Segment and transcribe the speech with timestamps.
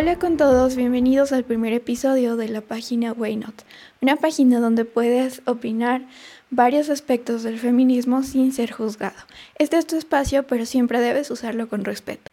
[0.00, 3.64] Hola con todos, bienvenidos al primer episodio de la página Waynot,
[4.00, 6.02] una página donde puedes opinar
[6.50, 9.16] varios aspectos del feminismo sin ser juzgado.
[9.58, 12.30] Este es tu espacio, pero siempre debes usarlo con respeto.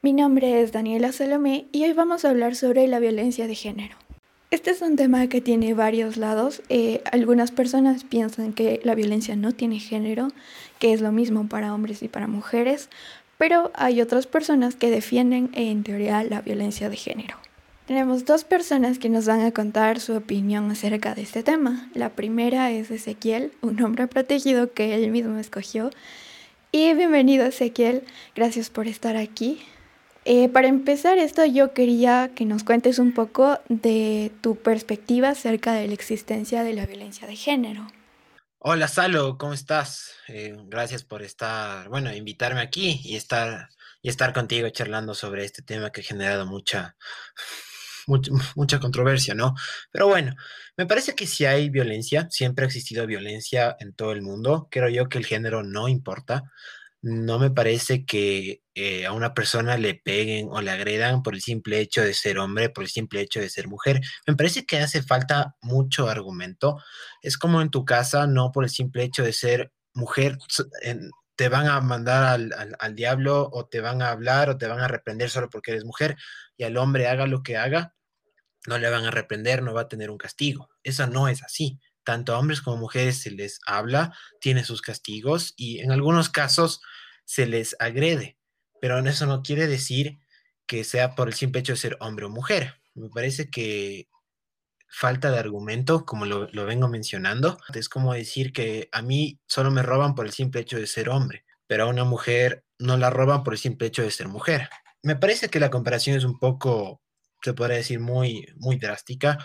[0.00, 3.96] Mi nombre es Daniela Salomé y hoy vamos a hablar sobre la violencia de género.
[4.50, 6.62] Este es un tema que tiene varios lados.
[6.70, 10.28] Eh, algunas personas piensan que la violencia no tiene género,
[10.78, 12.88] que es lo mismo para hombres y para mujeres,
[13.44, 17.36] pero hay otras personas que defienden en teoría la violencia de género.
[17.84, 21.90] Tenemos dos personas que nos van a contar su opinión acerca de este tema.
[21.92, 25.90] La primera es Ezequiel, un hombre protegido que él mismo escogió.
[26.72, 28.04] Y bienvenido Ezequiel,
[28.34, 29.60] gracias por estar aquí.
[30.24, 35.74] Eh, para empezar esto yo quería que nos cuentes un poco de tu perspectiva acerca
[35.74, 37.88] de la existencia de la violencia de género.
[38.66, 40.14] Hola Salo, ¿cómo estás?
[40.26, 43.68] Eh, gracias por estar, bueno, invitarme aquí y estar,
[44.00, 46.96] y estar contigo charlando sobre este tema que ha generado mucha,
[48.06, 49.54] mucha, mucha controversia, ¿no?
[49.90, 50.34] Pero bueno,
[50.78, 54.66] me parece que si hay violencia, siempre ha existido violencia en todo el mundo.
[54.70, 56.44] Creo yo que el género no importa
[57.04, 61.42] no me parece que eh, a una persona le peguen o le agredan por el
[61.42, 64.00] simple hecho de ser hombre, por el simple hecho de ser mujer.
[64.26, 66.78] Me parece que hace falta mucho argumento.
[67.20, 70.38] Es como en tu casa, no por el simple hecho de ser mujer,
[71.36, 74.80] te van a mandar al, al diablo o te van a hablar o te van
[74.80, 76.16] a reprender solo porque eres mujer
[76.56, 77.94] y al hombre haga lo que haga,
[78.66, 80.70] no le van a reprender, no va a tener un castigo.
[80.82, 85.54] Eso no es así tanto a hombres como mujeres se les habla, tiene sus castigos
[85.56, 86.80] y en algunos casos
[87.24, 88.38] se les agrede,
[88.80, 90.18] pero eso no quiere decir
[90.66, 92.80] que sea por el simple hecho de ser hombre o mujer.
[92.94, 94.08] Me parece que
[94.88, 97.58] falta de argumento, como lo, vengo mencionando.
[97.74, 101.08] Es como decir que a mí solo me roban por el simple hecho de ser
[101.08, 104.68] hombre, pero a una mujer no la roban por el simple hecho de ser mujer.
[105.02, 107.02] Me parece que la comparación es un poco,
[107.42, 109.38] se podría decir, muy, muy drástica,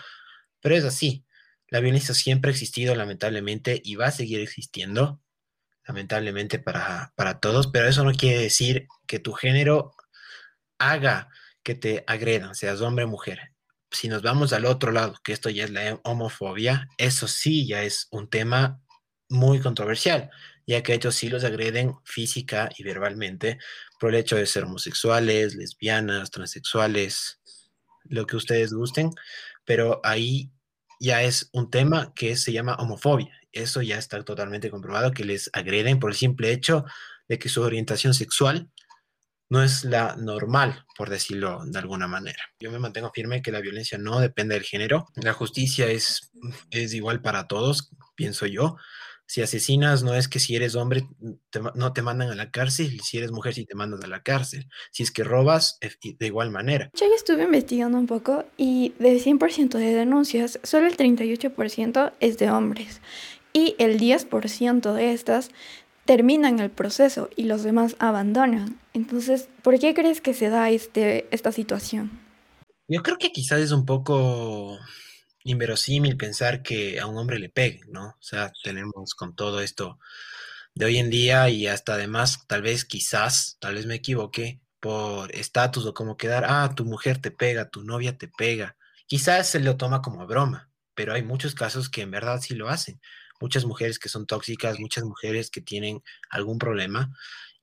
[0.60, 1.24] pero es así.
[1.70, 5.20] La violencia siempre ha existido, lamentablemente, y va a seguir existiendo,
[5.86, 9.94] lamentablemente para, para todos, pero eso no quiere decir que tu género
[10.78, 11.28] haga
[11.62, 13.52] que te agredan, seas hombre o mujer.
[13.90, 17.82] Si nos vamos al otro lado, que esto ya es la homofobia, eso sí ya
[17.82, 18.80] es un tema
[19.28, 20.30] muy controversial,
[20.66, 23.58] ya que ellos sí los agreden física y verbalmente
[23.98, 27.40] por el hecho de ser homosexuales, lesbianas, transexuales,
[28.04, 29.10] lo que ustedes gusten,
[29.64, 30.50] pero ahí
[31.00, 33.32] ya es un tema que se llama homofobia.
[33.50, 36.84] Eso ya está totalmente comprobado, que les agreden por el simple hecho
[37.28, 38.70] de que su orientación sexual
[39.48, 42.38] no es la normal, por decirlo de alguna manera.
[42.60, 45.06] Yo me mantengo firme que la violencia no depende del género.
[45.16, 46.30] La justicia es,
[46.70, 48.76] es igual para todos, pienso yo.
[49.30, 51.06] Si asesinas, no es que si eres hombre
[51.76, 54.66] no te mandan a la cárcel, si eres mujer, sí te mandan a la cárcel.
[54.90, 56.90] Si es que robas, de igual manera.
[56.98, 62.38] Yo ya estuve investigando un poco y de 100% de denuncias, solo el 38% es
[62.38, 63.00] de hombres.
[63.52, 65.50] Y el 10% de estas
[66.06, 68.80] terminan el proceso y los demás abandonan.
[68.94, 72.10] Entonces, ¿por qué crees que se da este, esta situación?
[72.88, 74.76] Yo creo que quizás es un poco
[75.44, 78.08] inverosímil pensar que a un hombre le peguen, ¿no?
[78.08, 79.98] O sea, tenemos con todo esto
[80.74, 85.34] de hoy en día y hasta además, tal vez, quizás, tal vez me equivoque, por
[85.34, 88.76] estatus o como quedar, ah, tu mujer te pega, tu novia te pega.
[89.06, 92.68] Quizás se lo toma como broma, pero hay muchos casos que en verdad sí lo
[92.68, 93.00] hacen.
[93.40, 97.14] Muchas mujeres que son tóxicas, muchas mujeres que tienen algún problema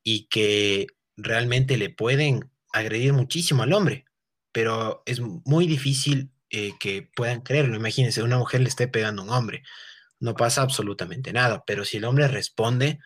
[0.03, 4.05] y que realmente le pueden agredir muchísimo al hombre,
[4.51, 7.75] pero es muy difícil eh, que puedan creerlo.
[7.77, 9.63] Imagínense, una mujer le esté pegando a un hombre,
[10.19, 12.99] no pasa absolutamente nada, pero si el hombre responde,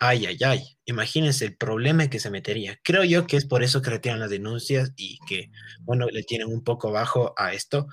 [0.00, 2.78] ay, ay, ay, imagínense el problema que se metería.
[2.84, 5.50] Creo yo que es por eso que retiran las denuncias y que,
[5.80, 7.88] bueno, le tienen un poco bajo a esto,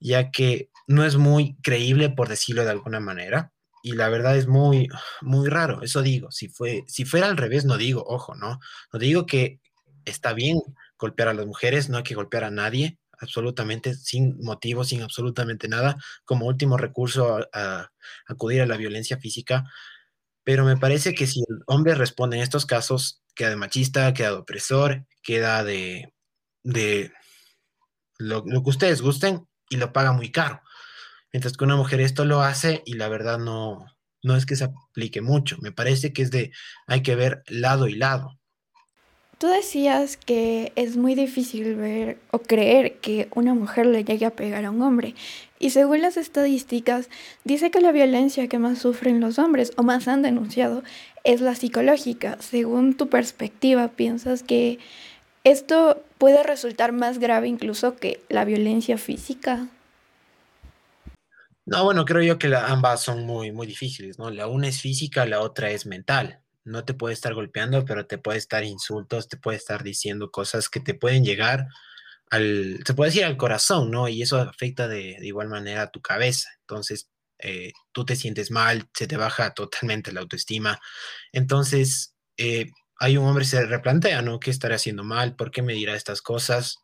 [0.00, 3.52] ya que no es muy creíble, por decirlo de alguna manera.
[3.82, 4.88] Y la verdad es muy,
[5.22, 6.30] muy raro, eso digo.
[6.30, 8.60] Si, fue, si fuera al revés, no digo, ojo, ¿no?
[8.92, 9.60] No digo que
[10.04, 10.58] está bien
[10.98, 15.68] golpear a las mujeres, no hay que golpear a nadie, absolutamente sin motivo, sin absolutamente
[15.68, 17.92] nada, como último recurso a,
[18.26, 19.64] acudir a la violencia física.
[20.44, 24.30] Pero me parece que si el hombre responde en estos casos, queda de machista, queda
[24.30, 26.12] de opresor, queda de,
[26.62, 27.12] de
[28.18, 30.60] lo, lo que ustedes gusten y lo paga muy caro.
[31.32, 33.86] Mientras que una mujer esto lo hace y la verdad no,
[34.22, 35.56] no es que se aplique mucho.
[35.60, 36.52] Me parece que es de,
[36.86, 38.38] hay que ver lado y lado.
[39.42, 44.36] Tú decías que es muy difícil ver o creer que una mujer le llegue a
[44.36, 45.16] pegar a un hombre.
[45.58, 47.10] Y según las estadísticas,
[47.42, 50.84] dice que la violencia que más sufren los hombres o más han denunciado
[51.24, 52.36] es la psicológica.
[52.38, 54.78] Según tu perspectiva, ¿piensas que
[55.42, 59.66] ¿Esto puede resultar más grave incluso que la violencia física?
[61.66, 64.30] No, bueno, creo yo que ambas son muy, muy difíciles, ¿no?
[64.30, 66.41] La una es física, la otra es mental.
[66.64, 70.68] No te puede estar golpeando, pero te puede estar insultos, te puede estar diciendo cosas
[70.68, 71.66] que te pueden llegar
[72.30, 74.08] al, se puede decir al corazón, ¿no?
[74.08, 76.48] Y eso afecta de, igual manera a tu cabeza.
[76.60, 80.80] Entonces, eh, tú te sientes mal, se te baja totalmente la autoestima.
[81.32, 84.40] Entonces, eh, hay un hombre se replantea, ¿no?
[84.40, 85.36] ¿Qué estaré haciendo mal?
[85.36, 86.78] ¿Por qué me dirá estas cosas?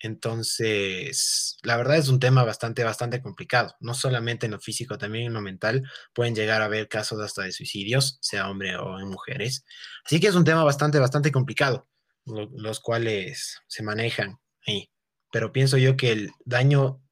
[0.00, 3.74] Entonces, la verdad es un tema bastante, bastante complicado.
[3.80, 5.82] No solamente en lo físico, también en lo mental
[6.12, 9.64] pueden llegar a haber casos hasta de suicidios, sea hombre o en mujeres.
[10.04, 11.88] Así que es un tema bastante, bastante complicado,
[12.24, 14.90] los cuales se manejan ahí.
[15.32, 17.02] Pero pienso yo que el daño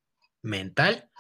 [0.43, 1.11] mental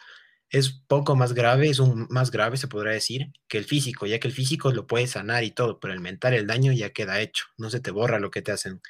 [0.50, 4.20] es poco más grave, es un más grave, se podrá decir, que el físico, ya
[4.20, 7.20] que el físico lo puede sanar y todo, pero el mental, el daño ya queda
[7.20, 8.80] hecho, no se te borra lo que te hacen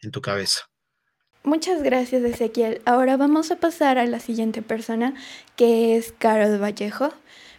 [0.00, 0.71] en tu cabeza.
[1.44, 2.80] Muchas gracias, Ezequiel.
[2.84, 5.14] Ahora vamos a pasar a la siguiente persona,
[5.56, 7.08] que es Carol Vallejo.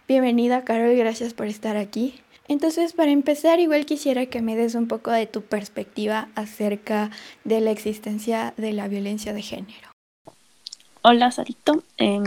[0.08, 2.20] Bienvenida, Carol, gracias por estar aquí.
[2.48, 7.10] Entonces, para empezar, igual quisiera que me des un poco de tu perspectiva acerca
[7.44, 9.88] de la existencia de la violencia de género.
[11.02, 11.82] Hola, Sarito.
[11.98, 12.22] Eh,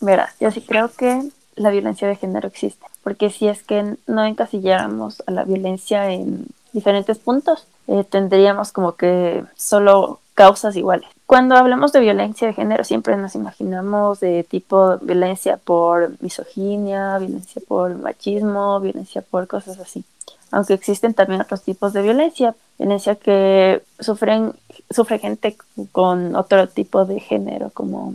[0.00, 4.24] Verás, yo sí creo que la violencia de género existe, porque si es que no
[4.24, 11.08] encasilláramos a la violencia en diferentes puntos, eh, tendríamos como que solo causas iguales.
[11.24, 17.60] Cuando hablamos de violencia de género siempre nos imaginamos de tipo violencia por misoginia, violencia
[17.66, 20.04] por machismo, violencia por cosas así.
[20.52, 24.52] Aunque existen también otros tipos de violencia, violencia que sufren
[24.90, 25.56] sufre gente
[25.90, 28.14] con otro tipo de género como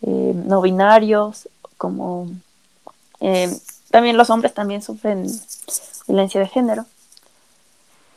[0.00, 2.28] eh, no binarios, como
[3.20, 3.54] eh,
[3.90, 5.26] también los hombres también sufren
[6.08, 6.86] violencia de género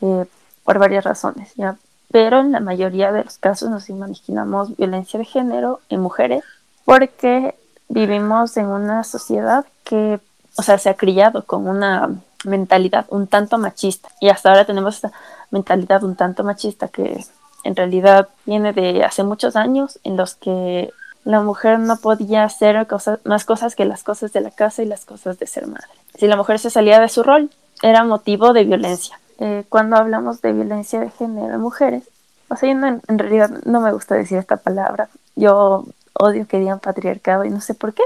[0.00, 0.24] eh,
[0.64, 1.76] por varias razones, ¿ya?
[2.14, 6.44] Pero en la mayoría de los casos nos imaginamos violencia de género en mujeres
[6.84, 7.56] porque
[7.88, 10.20] vivimos en una sociedad que,
[10.56, 12.14] o sea, se ha criado con una
[12.44, 15.10] mentalidad un tanto machista y hasta ahora tenemos esta
[15.50, 17.24] mentalidad un tanto machista que
[17.64, 20.92] en realidad viene de hace muchos años en los que
[21.24, 22.86] la mujer no podía hacer
[23.24, 25.88] más cosas que las cosas de la casa y las cosas de ser madre.
[26.14, 27.50] Si la mujer se salía de su rol,
[27.82, 29.18] era motivo de violencia.
[29.38, 32.04] Eh, cuando hablamos de violencia de género en mujeres,
[32.48, 35.08] o sea, en, realidad no me gusta decir esta palabra.
[35.34, 38.02] Yo odio que digan patriarcado y no sé por qué.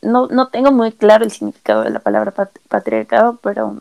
[0.00, 2.32] No, no tengo muy claro el significado de la palabra
[2.68, 3.80] patriarcado, pero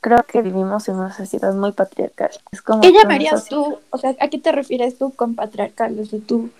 [0.00, 2.30] creo que vivimos en una sociedad muy patriarcal.
[2.50, 3.78] Es como ¿Qué llamarías tú?
[3.90, 6.50] O sea, ¿a qué te refieres tú con patriarcal desde tu,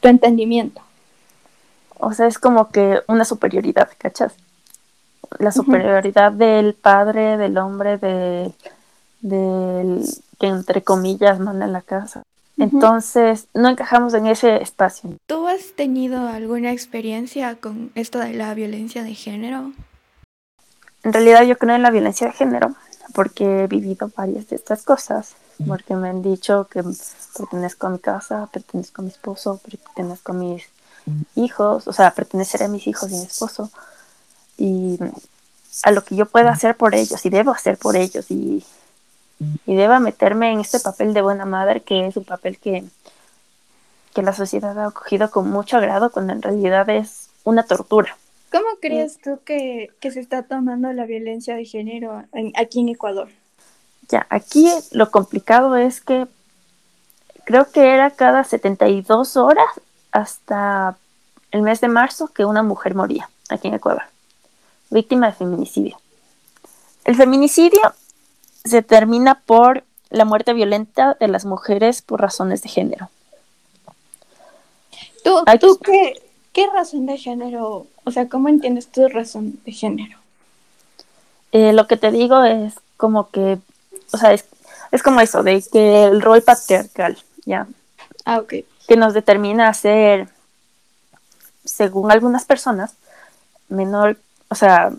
[0.00, 0.80] tu entendimiento?
[1.98, 4.34] O sea, es como que una superioridad, ¿cachas?
[5.38, 8.52] La superioridad del padre, del hombre, de,
[9.24, 10.04] del
[10.38, 12.22] que entre comillas manda en la casa.
[12.58, 15.16] Entonces, no encajamos en ese espacio.
[15.26, 19.72] ¿Tú has tenido alguna experiencia con esto de la violencia de género?
[21.02, 22.74] En realidad yo creo en la violencia de género
[23.12, 25.34] porque he vivido varias de estas cosas,
[25.66, 26.82] porque me han dicho que
[27.36, 30.64] pertenezco a mi casa, pertenezco a mi esposo, pertenezco a mis
[31.34, 33.70] hijos, o sea, pertenecer a mis hijos y mi esposo,
[34.58, 34.98] y
[35.82, 38.64] a lo que yo pueda hacer por ellos y debo hacer por ellos y,
[39.38, 42.84] y deba meterme en este papel de buena madre que es un papel que,
[44.14, 48.16] que la sociedad ha acogido con mucho agrado cuando en realidad es una tortura.
[48.52, 52.24] ¿Cómo crees tú que, que se está tomando la violencia de género
[52.54, 53.28] aquí en Ecuador?
[54.08, 56.26] Ya, aquí lo complicado es que
[57.44, 59.66] creo que era cada 72 horas
[60.12, 60.96] hasta
[61.50, 64.04] el mes de marzo que una mujer moría aquí en Ecuador,
[64.90, 65.98] víctima de feminicidio.
[67.04, 67.80] El feminicidio
[68.64, 73.10] se termina por la muerte violenta de las mujeres por razones de género.
[75.22, 76.20] ¿Tú, qué,
[76.52, 77.86] qué, razón de género?
[78.04, 80.18] O sea, ¿cómo entiendes tu razón de género?
[81.52, 83.58] Eh, lo que te digo es como que,
[84.12, 84.44] o sea, es,
[84.90, 87.16] es como eso, de que el rol patriarcal,
[87.46, 87.66] ¿ya?
[88.24, 88.54] Ah, ok
[88.86, 90.28] que nos determina a ser,
[91.64, 92.94] según algunas personas,
[93.68, 94.18] menor,
[94.48, 94.92] o sea,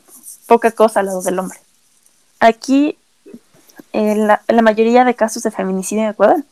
[0.47, 1.59] poca cosa al lado del hombre.
[2.39, 2.97] Aquí,
[3.95, 6.43] en la, mayoría de casos de feminicidio en Ecuador,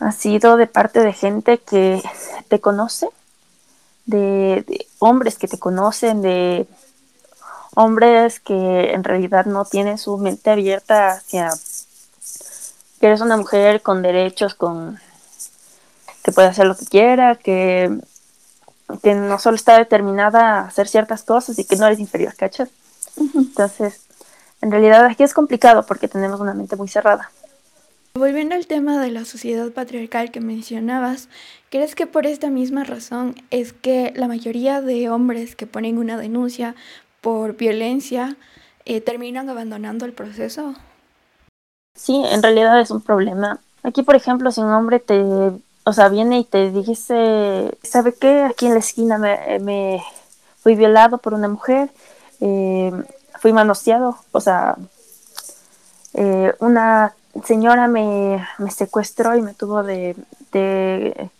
[0.00, 2.02] ha sido de parte de gente que
[2.48, 3.08] te conoce,
[4.06, 6.66] de, de, hombres que te conocen, de
[7.74, 11.50] hombres que en realidad no tienen su mente abierta hacia
[12.98, 14.98] que eres una mujer con derechos, con
[16.24, 18.00] que puede hacer lo que quiera, que,
[19.02, 22.70] que no solo está determinada a hacer ciertas cosas y que no eres inferior, ¿cachas?
[23.34, 24.07] Entonces,
[24.60, 27.30] en realidad aquí es complicado porque tenemos una mente muy cerrada.
[28.14, 31.28] Volviendo al tema de la sociedad patriarcal que mencionabas,
[31.70, 36.16] ¿crees que por esta misma razón es que la mayoría de hombres que ponen una
[36.16, 36.74] denuncia
[37.20, 38.36] por violencia
[38.86, 40.74] eh, terminan abandonando el proceso?
[41.94, 43.60] Sí, en realidad es un problema.
[43.82, 45.20] Aquí, por ejemplo, si un hombre te,
[45.84, 48.42] o sea, viene y te dice, ¿sabe qué?
[48.42, 50.02] Aquí en la esquina me,
[50.56, 51.90] fui violado por una mujer,
[52.40, 52.92] eh,
[53.40, 54.76] fui manoseado, o sea,
[56.14, 57.14] eh, una
[57.44, 60.16] señora me, secuestró y me tuvo de,
[60.52, 61.30] de,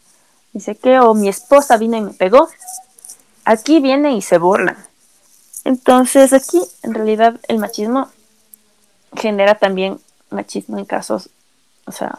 [0.53, 2.49] dice que, o mi esposa vino y me pegó.
[3.45, 4.77] Aquí viene y se burlan.
[5.65, 8.09] Entonces aquí en realidad el machismo
[9.17, 10.01] genera también
[10.31, 11.31] machismo en casos,
[11.87, 12.19] o sea,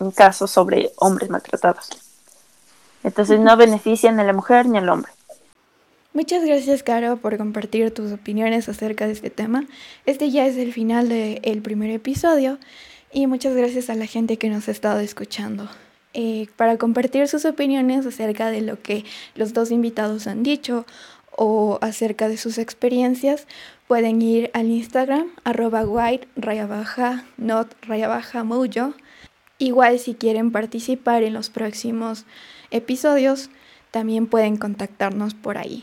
[0.00, 1.88] en casos sobre hombres maltratados.
[3.02, 5.12] Entonces no benefician a la mujer ni al hombre.
[6.14, 9.66] Muchas gracias, Caro, por compartir tus opiniones acerca de este tema.
[10.06, 12.60] Este ya es el final del primer episodio
[13.12, 15.68] y muchas gracias a la gente que nos ha estado escuchando.
[16.12, 19.04] Eh, para compartir sus opiniones acerca de lo que
[19.34, 20.86] los dos invitados han dicho
[21.36, 23.48] o acerca de sus experiencias,
[23.88, 28.94] pueden ir al Instagram, arroba white, raya baja, not, raya baja, mojo.
[29.58, 32.24] Igual si quieren participar en los próximos
[32.70, 33.50] episodios,
[33.90, 35.82] también pueden contactarnos por ahí.